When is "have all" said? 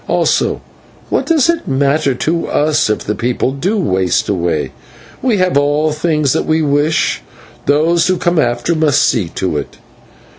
5.37-5.91